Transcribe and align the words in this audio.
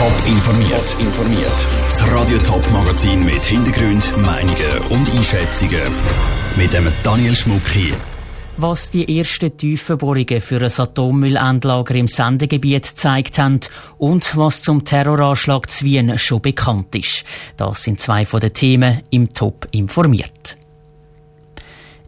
Top 0.00 0.26
informiert. 0.26 0.96
informiert. 0.98 1.66
Das 1.84 2.10
Radio 2.10 2.38
Top 2.38 2.66
Magazin 2.70 3.22
mit 3.22 3.44
Hintergrund, 3.44 4.16
Meinungen 4.16 4.78
und 4.88 5.14
Einschätzungen 5.14 5.92
mit 6.56 6.72
dem 6.72 6.90
Daniel 7.02 7.36
Schmuck 7.36 7.68
hier. 7.68 7.94
Was 8.56 8.88
die 8.88 9.18
ersten 9.18 9.54
Tiefenbohrungen 9.54 10.40
für 10.40 10.62
ein 10.62 10.72
Atommüllendlager 10.74 11.94
im 11.96 12.08
Sendegebiet 12.08 12.88
gezeigt 12.88 13.38
haben 13.38 13.60
und 13.98 14.34
was 14.38 14.62
zum 14.62 14.86
Terroranschlag 14.86 15.68
zu 15.68 15.84
Wien 15.84 16.16
schon 16.16 16.40
bekannt 16.40 16.94
ist. 16.94 17.22
Das 17.58 17.82
sind 17.82 18.00
zwei 18.00 18.24
von 18.24 18.40
den 18.40 18.54
Themen 18.54 19.02
im 19.10 19.28
Top 19.28 19.68
informiert. 19.70 20.56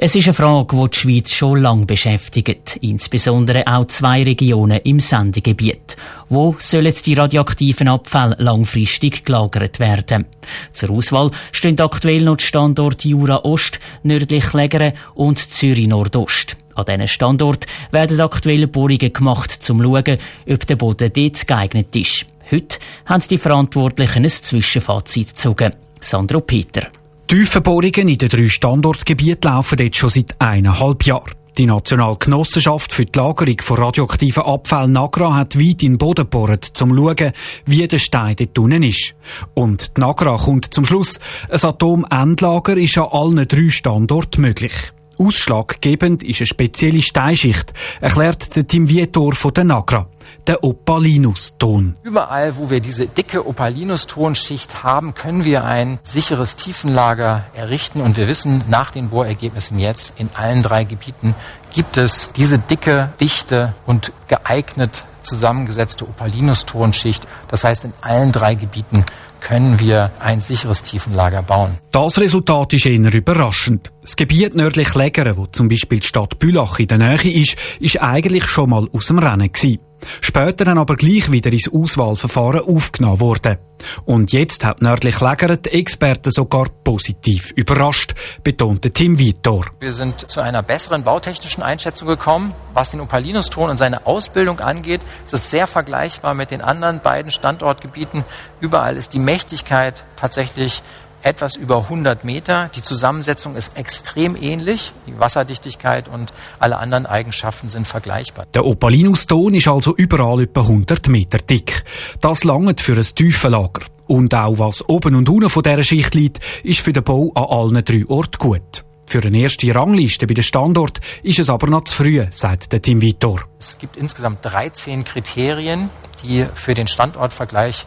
Es 0.04 0.16
ist 0.16 0.24
eine 0.24 0.34
Frage, 0.34 0.76
die 0.76 0.90
die 0.90 0.98
Schweiz 0.98 1.30
schon 1.30 1.60
lange 1.60 1.86
beschäftigt, 1.86 2.76
insbesondere 2.80 3.68
auch 3.68 3.86
zwei 3.86 4.24
Regionen 4.24 4.80
im 4.82 4.98
Sendegebiet. 4.98 5.96
Wo 6.28 6.56
sollen 6.58 6.92
die 7.06 7.14
radioaktiven 7.14 7.86
Abfälle 7.86 8.34
langfristig 8.40 9.24
gelagert 9.24 9.78
werden? 9.78 10.24
Zur 10.72 10.90
Auswahl 10.90 11.30
stehen 11.52 11.78
aktuell 11.78 12.22
noch 12.22 12.38
die 12.38 12.46
Standorte 12.46 13.06
Jura 13.06 13.44
Ost, 13.44 13.78
nördlich 14.02 14.52
Lägere 14.52 14.94
und 15.14 15.38
Zürich 15.38 15.86
Nordost. 15.86 16.56
An 16.74 16.84
diesen 16.84 17.06
Standort 17.06 17.66
werden 17.92 18.20
aktuelle 18.20 18.66
Bohrungen 18.66 19.12
gemacht, 19.12 19.56
um 19.70 19.78
zu 19.78 19.84
schauen, 19.84 20.18
ob 20.50 20.66
der 20.66 20.76
Boden 20.76 21.12
dort 21.14 21.46
geeignet 21.46 21.94
ist. 21.94 22.26
Heute 22.50 22.78
haben 23.06 23.22
die 23.30 23.38
Verantwortlichen 23.38 24.24
ein 24.24 24.30
Zwischenfazit 24.30 25.28
gezogen. 25.28 25.70
Sandro 26.00 26.40
Peter. 26.40 26.88
Tiefenbohrungen 27.26 28.08
in 28.08 28.18
den 28.18 28.28
drei 28.28 28.48
Standortgebieten 28.48 29.50
laufen 29.50 29.78
jetzt 29.78 29.96
schon 29.96 30.10
seit 30.10 30.40
eineinhalb 30.40 31.04
Jahren. 31.04 31.32
Die 31.58 31.66
Nationale 31.66 32.16
Genossenschaft 32.16 32.92
für 32.92 33.04
die 33.04 33.18
Lagerung 33.18 33.60
von 33.60 33.76
radioaktiven 33.76 34.42
Abfällen 34.42 34.92
NAGRA 34.92 35.34
hat 35.34 35.56
weit 35.56 35.82
in 35.82 35.92
den 35.92 35.98
Boden 35.98 36.24
gebohrt, 36.24 36.72
um 36.80 36.90
zu 36.90 36.96
schauen, 36.96 37.32
wie 37.66 37.86
der 37.86 37.98
Stein 37.98 38.36
dort 38.36 38.58
unten 38.58 38.82
ist. 38.82 39.14
Und 39.52 39.96
die 39.96 40.00
NAGRA 40.00 40.38
kommt 40.38 40.72
zum 40.72 40.86
Schluss, 40.86 41.20
ein 41.50 41.62
Atomendlager 41.62 42.76
ist 42.76 42.96
an 42.96 43.08
allen 43.10 43.46
drei 43.46 43.68
Standorten 43.68 44.40
möglich. 44.40 44.72
Ausschlaggebend 45.18 46.22
ist 46.22 46.40
eine 46.40 46.46
spezielle 46.46 47.02
Steinschicht, 47.02 47.74
erklärt 48.00 48.56
der 48.56 48.66
Tim 48.66 48.88
Vietor 48.88 49.34
von 49.34 49.52
der 49.52 49.64
NAGRA 49.64 50.08
der 50.46 50.64
Opalinus-Ton. 50.64 51.96
Überall, 52.02 52.56
wo 52.56 52.70
wir 52.70 52.80
diese 52.80 53.06
dicke 53.06 53.46
Opalinus-Tonschicht 53.46 54.82
haben, 54.82 55.14
können 55.14 55.44
wir 55.44 55.64
ein 55.64 55.98
sicheres 56.02 56.56
Tiefenlager 56.56 57.44
errichten. 57.54 58.00
Und 58.00 58.16
wir 58.16 58.28
wissen 58.28 58.64
nach 58.68 58.90
den 58.90 59.10
Bohrergebnissen 59.10 59.78
jetzt, 59.78 60.14
in 60.18 60.28
allen 60.34 60.62
drei 60.62 60.84
Gebieten 60.84 61.34
gibt 61.72 61.96
es 61.96 62.32
diese 62.32 62.58
dicke, 62.58 63.12
dichte 63.20 63.74
und 63.86 64.12
geeignet 64.28 65.04
zusammengesetzte 65.22 66.06
Opalinus-Tonschicht. 66.08 67.26
Das 67.48 67.64
heißt, 67.64 67.84
in 67.84 67.92
allen 68.00 68.32
drei 68.32 68.54
Gebieten 68.54 69.04
können 69.40 69.80
wir 69.80 70.10
ein 70.20 70.40
sicheres 70.40 70.82
Tiefenlager 70.82 71.42
bauen. 71.42 71.78
Das 71.90 72.18
Resultat 72.18 72.72
ist 72.74 72.86
eher 72.86 73.12
überraschend. 73.12 73.92
Das 74.00 74.16
Gebiet 74.16 74.54
nördlich 74.54 74.94
Lägere, 74.94 75.36
wo 75.36 75.46
zum 75.46 75.68
Beispiel 75.68 76.00
die 76.00 76.06
Stadt 76.06 76.38
Bülach 76.38 76.78
in 76.78 76.88
der 76.88 76.98
Nähe 76.98 77.42
ist, 77.42 77.56
ist 77.80 78.00
eigentlich 78.00 78.44
schon 78.44 78.70
mal 78.70 78.88
aus 78.92 79.06
dem 79.06 79.18
Rennen 79.18 79.50
gewesen. 79.50 79.80
Später 80.20 80.64
dann 80.64 80.78
aber 80.78 80.96
gleich 80.96 81.30
wieder 81.30 81.52
ins 81.52 81.72
Auswahlverfahren 81.72 82.60
aufgenommen 82.60 83.20
worden. 83.20 83.58
Und 84.04 84.32
jetzt 84.32 84.64
hat 84.64 84.80
nördlich 84.82 85.20
Lägere 85.20 85.56
die 85.56 85.70
Experten 85.70 86.30
sogar 86.30 86.66
positiv 86.84 87.50
überrascht, 87.52 88.14
betonte 88.44 88.92
Tim 88.92 89.18
Vitor. 89.18 89.66
Wir 89.80 89.92
sind 89.92 90.30
zu 90.30 90.40
einer 90.40 90.62
besseren 90.62 91.02
bautechnischen 91.02 91.62
Einschätzung 91.62 92.08
gekommen. 92.08 92.54
Was 92.74 92.90
den 92.90 93.00
Opalinuston 93.00 93.70
und 93.70 93.78
seine 93.78 94.06
Ausbildung 94.06 94.60
angeht, 94.60 95.00
ist 95.24 95.34
es 95.34 95.50
sehr 95.50 95.66
vergleichbar 95.66 96.34
mit 96.34 96.50
den 96.50 96.62
anderen 96.62 97.00
beiden 97.00 97.30
Standortgebieten. 97.30 98.24
Überall 98.60 98.96
ist 98.96 99.14
die 99.14 99.18
Mächtigkeit 99.18 100.04
tatsächlich 100.16 100.82
etwas 101.22 101.56
über 101.56 101.78
100 101.78 102.24
Meter. 102.24 102.70
Die 102.74 102.82
Zusammensetzung 102.82 103.56
ist 103.56 103.76
extrem 103.76 104.36
ähnlich. 104.36 104.92
Die 105.06 105.18
Wasserdichtigkeit 105.18 106.08
und 106.08 106.32
alle 106.58 106.78
anderen 106.78 107.06
Eigenschaften 107.06 107.68
sind 107.68 107.86
vergleichbar. 107.86 108.46
Der 108.54 108.64
Opalinuston 108.66 109.54
ist 109.54 109.68
also 109.68 109.94
überall 109.96 110.42
etwa 110.42 110.62
100 110.62 111.08
Meter 111.08 111.38
dick. 111.38 111.84
Das 112.20 112.44
langt 112.44 112.80
für 112.80 112.96
ein 112.96 113.02
Tiefenlager. 113.02 113.82
Und 114.06 114.34
auch 114.34 114.58
was 114.58 114.86
oben 114.88 115.14
und 115.14 115.28
unten 115.28 115.48
von 115.48 115.62
dieser 115.62 115.84
Schicht 115.84 116.14
liegt, 116.14 116.40
ist 116.64 116.80
für 116.80 116.92
den 116.92 117.04
Bau 117.04 117.32
an 117.34 117.44
allen 117.44 117.84
drei 117.84 118.04
Orten 118.06 118.38
gut. 118.38 118.84
Für 119.06 119.22
eine 119.22 119.38
erste 119.38 119.74
Rangliste 119.74 120.26
bei 120.26 120.34
den 120.34 120.42
Standort 120.42 121.00
ist 121.22 121.38
es 121.38 121.50
aber 121.50 121.66
noch 121.66 121.84
zu 121.84 121.94
früh, 121.94 122.24
sagt 122.30 122.72
der 122.72 122.80
Tim 122.80 123.00
Vitor. 123.00 123.40
Es 123.58 123.78
gibt 123.78 123.96
insgesamt 123.96 124.38
13 124.42 125.04
Kriterien, 125.04 125.90
die 126.22 126.46
für 126.54 126.74
den 126.74 126.86
Standortvergleich 126.86 127.84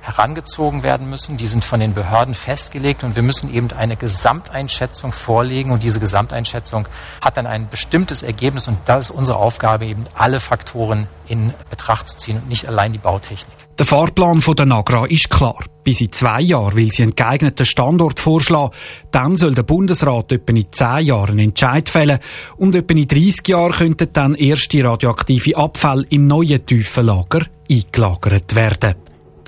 herangezogen 0.00 0.82
werden 0.82 1.10
müssen. 1.10 1.36
Die 1.36 1.46
sind 1.46 1.64
von 1.64 1.80
den 1.80 1.94
Behörden 1.94 2.34
festgelegt 2.34 3.04
und 3.04 3.16
wir 3.16 3.22
müssen 3.22 3.52
eben 3.52 3.68
eine 3.72 3.96
Gesamteinschätzung 3.96 5.12
vorlegen 5.12 5.70
und 5.70 5.82
diese 5.82 6.00
Gesamteinschätzung 6.00 6.88
hat 7.20 7.36
dann 7.36 7.46
ein 7.46 7.68
bestimmtes 7.68 8.22
Ergebnis 8.22 8.68
und 8.68 8.78
das 8.86 9.10
ist 9.10 9.16
unsere 9.16 9.38
Aufgabe, 9.38 9.86
eben 9.86 10.04
alle 10.14 10.40
Faktoren 10.40 11.08
in 11.26 11.52
Betracht 11.70 12.08
zu 12.08 12.16
ziehen 12.16 12.36
und 12.36 12.48
nicht 12.48 12.66
allein 12.66 12.92
die 12.92 12.98
Bautechnik. 12.98 13.68
Der 13.78 13.86
Fahrplan 13.86 14.40
von 14.40 14.56
der 14.56 14.66
Nagra 14.66 15.06
ist 15.06 15.30
klar. 15.30 15.64
Bis 15.84 16.00
in 16.00 16.10
zwei 16.10 16.40
Jahren 16.40 16.74
will 16.74 16.90
sie 16.90 17.04
einen 17.04 17.14
geeigneten 17.14 17.64
Standort 17.64 18.18
vorschlagen. 18.18 18.74
Dann 19.12 19.36
soll 19.36 19.54
der 19.54 19.62
Bundesrat 19.62 20.32
etwa 20.32 20.52
in 20.52 20.66
zehn 20.72 21.06
Jahren 21.06 21.30
einen 21.30 21.50
Entscheid 21.50 21.88
fällen. 21.88 22.18
Und 22.56 22.74
etwa 22.74 22.94
in 22.94 23.06
30 23.06 23.46
Jahren 23.46 23.70
könnten 23.70 24.12
dann 24.12 24.34
erste 24.34 24.82
radioaktive 24.82 25.56
Abfälle 25.56 26.06
im 26.10 26.26
neuen 26.26 26.66
Tiefenlager 26.66 27.46
eingelagert 27.70 28.56
werden. 28.56 28.96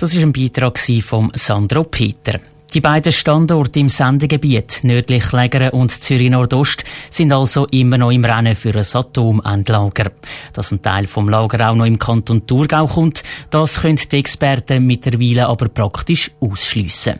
Das 0.01 0.15
ist 0.15 0.23
ein 0.23 0.33
Beitrag 0.33 0.79
von 1.03 1.31
Sandro 1.35 1.83
Peter. 1.83 2.39
Die 2.73 2.81
beiden 2.81 3.11
Standorte 3.11 3.79
im 3.79 3.87
Sendegebiet, 3.87 4.79
nördlich 4.81 5.31
Lägere 5.31 5.69
und 5.73 5.91
Zürich 5.91 6.31
Nordost, 6.31 6.83
sind 7.11 7.31
also 7.31 7.67
immer 7.67 7.99
noch 7.99 8.09
im 8.09 8.25
Rennen 8.25 8.55
für 8.55 8.73
ein 8.73 8.85
Atomendlager. 8.91 10.11
Dass 10.53 10.71
ein 10.71 10.81
Teil 10.81 11.05
vom 11.05 11.29
Lager 11.29 11.69
auch 11.69 11.75
noch 11.75 11.85
im 11.85 11.99
Kanton 11.99 12.47
Thurgau 12.47 12.87
kommt, 12.87 13.21
das 13.51 13.81
können 13.81 13.99
die 14.11 14.17
Experten 14.17 14.87
mittlerweile 14.87 15.45
aber 15.45 15.69
praktisch 15.69 16.31
ausschliessen. 16.39 17.19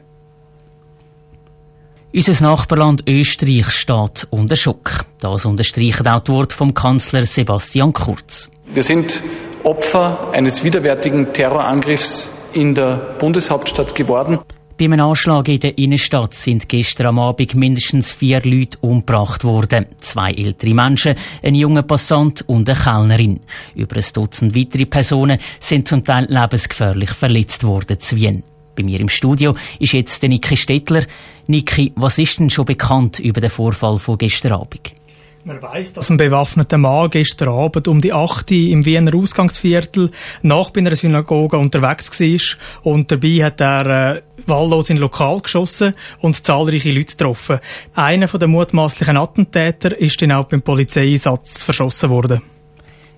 Unser 2.12 2.44
Nachbarland 2.44 3.08
Österreich 3.08 3.70
steht 3.70 4.26
unter 4.32 4.56
Schock. 4.56 5.06
Das 5.20 5.46
unterstreicht 5.46 6.08
auch 6.08 6.22
die 6.22 6.32
Worte 6.32 6.56
vom 6.56 6.74
Kanzler 6.74 7.28
Sebastian 7.28 7.94
Kurz. 7.94 8.50
Wir 8.74 8.82
sind 8.82 9.22
Opfer 9.64 10.32
eines 10.32 10.64
widerwärtigen 10.64 11.32
Terrorangriffs 11.32 12.32
in 12.54 12.76
der 12.76 13.16
Bundeshauptstadt 13.20 13.96
geworden. 13.96 14.40
Beim 14.78 15.00
Anschlag 15.00 15.48
in 15.48 15.60
der 15.60 15.78
Innenstadt 15.78 16.34
sind 16.34 16.68
gestern 16.68 17.08
am 17.08 17.20
Abend 17.20 17.54
mindestens 17.54 18.12
vier 18.12 18.42
Leute 18.42 18.80
umgebracht 18.82 19.44
worden. 19.44 19.86
Zwei 20.00 20.32
ältere 20.32 20.74
Menschen, 20.74 21.16
ein 21.44 21.54
junger 21.54 21.84
Passant 21.84 22.44
und 22.48 22.68
eine 22.68 22.80
Kellnerin. 22.80 23.42
Über 23.76 23.98
ein 23.98 24.06
Dutzend 24.12 24.56
weitere 24.56 24.86
Personen 24.86 25.38
sind 25.60 25.88
zum 25.88 26.04
Teil 26.04 26.26
lebensgefährlich 26.28 27.12
verletzt 27.12 27.64
worden 27.64 28.00
zu 28.00 28.16
Wien. 28.16 28.42
Bei 28.76 28.84
mir 28.84 29.00
im 29.00 29.10
Studio 29.10 29.54
ist 29.78 29.94
jetzt 29.94 30.24
Niki 30.24 30.58
Stettler. 30.58 31.04
Niki, 31.46 31.92
was 31.96 32.18
ist 32.18 32.40
denn 32.40 32.50
schon 32.50 32.66
bekannt 32.66 33.20
über 33.20 33.40
den 33.40 33.52
Vorfall 33.52 34.00
von 34.00 34.18
gestern 34.18 34.54
Abend? 34.54 34.94
Man 35.44 35.60
weiß, 35.60 35.94
dass 35.94 36.12
ein 36.12 36.18
bewaffneter 36.18 36.78
Mann 36.78 37.10
gestern 37.10 37.50
Abend 37.50 37.88
um 37.88 38.00
die 38.00 38.14
8 38.14 38.52
Uhr 38.52 38.58
im 38.58 38.86
Wiener 38.86 39.16
Ausgangsviertel 39.16 40.12
nach 40.44 40.70
bei 40.70 40.82
einer 40.82 40.96
Synagoge 40.96 41.58
unterwegs 41.58 42.20
war 42.20 42.92
und 42.92 43.12
dabei 43.12 43.44
hat 43.44 43.60
er 43.60 44.18
äh, 44.18 44.22
wahllos 44.46 44.92
in 44.92 44.98
Lokal 44.98 45.40
geschossen 45.40 45.94
und 46.20 46.46
zahlreiche 46.46 46.92
Leute 46.92 47.18
getroffen. 47.18 47.60
Einer 47.96 48.28
der 48.28 48.48
mutmaßlichen 48.48 49.18
Attentäter 49.18 49.98
ist 49.98 50.22
dann 50.22 50.32
auch 50.32 50.46
beim 50.46 50.62
Polizeieinsatz 50.62 51.64
verschossen 51.64 52.12
worden. 52.12 52.42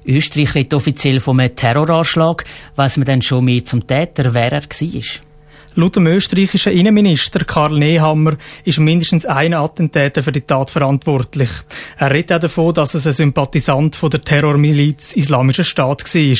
Österreich 0.05 0.55
redet 0.55 0.73
offiziell 0.73 1.19
vom 1.19 1.39
Terroranschlag. 1.55 2.45
Weiß 2.75 2.97
man 2.97 3.05
denn 3.05 3.21
schon 3.21 3.45
mehr 3.45 3.65
zum 3.65 3.85
Täter, 3.85 4.33
wer 4.33 4.51
er 4.51 4.61
war? 4.61 5.32
Laut 5.75 5.95
dem 5.95 6.05
österreichischen 6.05 6.73
Innenminister 6.73 7.45
Karl 7.45 7.79
Nehammer 7.79 8.37
ist 8.63 8.77
mindestens 8.77 9.25
ein 9.25 9.55
Attentäter 9.55 10.21
für 10.21 10.31
die 10.31 10.41
Tat 10.41 10.69
verantwortlich. 10.69 11.49
Er 11.97 12.11
redet 12.11 12.33
auch 12.33 12.39
davon, 12.41 12.75
dass 12.75 12.93
es 12.93 13.07
ein 13.07 13.13
Sympathisant 13.13 13.95
von 13.95 14.11
der 14.11 14.21
Terrormiliz 14.21 15.13
Islamischer 15.13 15.63
Staat 15.63 16.03
war. 16.03 16.37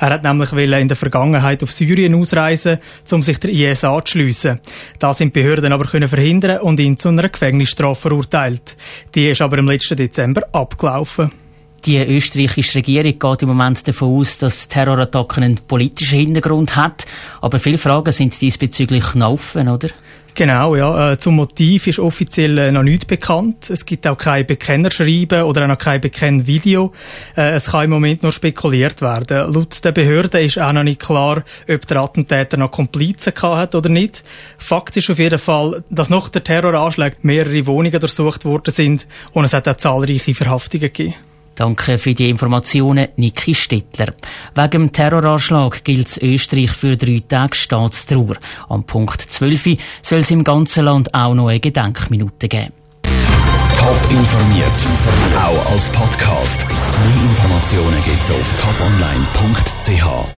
Er 0.00 0.10
hat 0.10 0.22
nämlich 0.22 0.52
in 0.52 0.88
der 0.88 0.96
Vergangenheit 0.98 1.62
auf 1.62 1.72
Syrien 1.72 2.14
ausreisen, 2.14 2.76
um 3.10 3.22
sich 3.22 3.38
der 3.38 3.50
IS 3.50 3.84
anzuschliessen. 3.84 4.60
Da 4.98 5.14
sind 5.14 5.32
Behörden 5.32 5.72
aber 5.72 5.86
können 5.86 6.08
verhindern 6.08 6.60
und 6.60 6.78
ihn 6.78 6.98
zu 6.98 7.08
einer 7.08 7.30
Gefängnisstrafe 7.30 8.02
verurteilt. 8.02 8.76
Die 9.14 9.28
ist 9.30 9.40
aber 9.40 9.56
im 9.56 9.68
letzten 9.68 9.96
Dezember 9.96 10.42
abgelaufen. 10.52 11.43
Die 11.86 11.98
österreichische 11.98 12.76
Regierung 12.78 13.18
geht 13.18 13.42
im 13.42 13.48
Moment 13.48 13.86
davon 13.86 14.18
aus, 14.18 14.38
dass 14.38 14.68
Terrorattacken 14.68 15.44
einen 15.44 15.56
politischen 15.56 16.18
Hintergrund 16.18 16.76
hat. 16.76 17.04
Aber 17.42 17.58
viele 17.58 17.76
Fragen 17.76 18.10
sind 18.10 18.40
diesbezüglich 18.40 19.14
noch 19.14 19.32
offen, 19.32 19.68
oder? 19.68 19.88
Genau, 20.34 20.74
ja. 20.74 21.12
Äh, 21.12 21.18
zum 21.18 21.36
Motiv 21.36 21.86
ist 21.86 21.98
offiziell 21.98 22.56
äh, 22.56 22.72
noch 22.72 22.82
nichts 22.82 23.04
bekannt. 23.04 23.68
Es 23.68 23.84
gibt 23.84 24.06
auch 24.06 24.16
kein 24.16 24.46
Bekennerschreiben 24.46 25.42
oder 25.42 25.64
auch 25.64 25.68
noch 25.68 25.78
kein 25.78 26.00
Bekennvideo. 26.00 26.92
Äh, 27.36 27.50
es 27.50 27.66
kann 27.66 27.84
im 27.84 27.90
Moment 27.90 28.22
noch 28.22 28.32
spekuliert 28.32 29.02
werden. 29.02 29.52
Laut 29.52 29.84
der 29.84 29.92
Behörden 29.92 30.40
ist 30.40 30.58
auch 30.58 30.72
noch 30.72 30.82
nicht 30.82 31.00
klar, 31.00 31.44
ob 31.68 31.86
der 31.86 31.98
Attentäter 31.98 32.56
noch 32.56 32.72
Komplizen 32.72 33.34
hat 33.42 33.74
oder 33.74 33.90
nicht. 33.90 34.24
Fakt 34.56 34.96
ist 34.96 35.10
auf 35.10 35.18
jeden 35.18 35.38
Fall, 35.38 35.84
dass 35.90 36.10
nach 36.10 36.30
der 36.30 36.42
Terroranschlag 36.42 37.22
mehrere 37.22 37.66
Wohnungen 37.66 38.00
durchsucht 38.00 38.44
worden 38.46 38.72
sind 38.72 39.06
und 39.34 39.44
es 39.44 39.52
hat 39.52 39.68
auch 39.68 39.76
zahlreiche 39.76 40.34
Verhaftungen 40.34 40.92
gegeben. 40.92 41.14
Danke 41.54 41.98
für 41.98 42.14
die 42.14 42.30
Informationen, 42.30 43.08
Niki 43.16 43.54
Stittler. 43.54 44.14
Wegen 44.54 44.70
dem 44.70 44.92
Terroranschlag 44.92 45.84
gilt 45.84 46.16
Österreich 46.20 46.70
für 46.70 46.96
drei 46.96 47.22
Tage 47.28 47.54
Staatstrauer. 47.54 48.36
Am 48.68 48.84
Punkt 48.84 49.20
12 49.20 49.78
soll 50.02 50.20
es 50.20 50.30
im 50.30 50.44
ganzen 50.44 50.84
Land 50.84 51.14
auch 51.14 51.34
noch 51.34 51.48
eine 51.48 51.60
Gedenkminute 51.60 52.48
geben. 52.48 52.72
Top 53.78 54.10
informiert, 54.10 54.66
auch 55.36 55.72
als 55.72 55.90
Podcast. 55.90 56.66
Mehr 56.66 57.22
Informationen 57.22 58.02
gibt's 58.04 58.30
auf 58.30 58.52
toponline.ch. 58.60 60.26